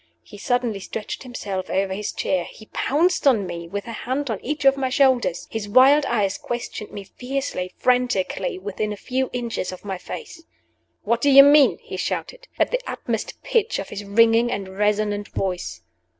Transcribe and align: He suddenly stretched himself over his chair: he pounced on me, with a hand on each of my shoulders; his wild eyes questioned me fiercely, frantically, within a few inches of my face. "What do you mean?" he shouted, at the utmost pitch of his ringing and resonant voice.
He 0.23 0.39
suddenly 0.39 0.79
stretched 0.79 1.21
himself 1.21 1.69
over 1.69 1.93
his 1.93 2.11
chair: 2.11 2.45
he 2.49 2.71
pounced 2.73 3.27
on 3.27 3.45
me, 3.45 3.67
with 3.67 3.85
a 3.85 3.91
hand 3.91 4.31
on 4.31 4.43
each 4.43 4.65
of 4.65 4.75
my 4.75 4.89
shoulders; 4.89 5.47
his 5.51 5.69
wild 5.69 6.07
eyes 6.07 6.39
questioned 6.39 6.89
me 6.91 7.03
fiercely, 7.03 7.71
frantically, 7.77 8.57
within 8.57 8.91
a 8.91 8.97
few 8.97 9.29
inches 9.31 9.71
of 9.71 9.85
my 9.85 9.99
face. 9.99 10.41
"What 11.03 11.21
do 11.21 11.29
you 11.29 11.43
mean?" 11.43 11.77
he 11.83 11.97
shouted, 11.97 12.47
at 12.57 12.71
the 12.71 12.81
utmost 12.87 13.43
pitch 13.43 13.77
of 13.77 13.89
his 13.89 14.03
ringing 14.03 14.51
and 14.51 14.75
resonant 14.75 15.27
voice. 15.27 15.81